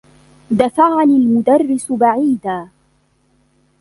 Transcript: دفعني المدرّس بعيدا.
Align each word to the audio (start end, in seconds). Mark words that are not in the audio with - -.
دفعني 0.51 1.15
المدرّس 1.17 1.91
بعيدا. 1.91 2.69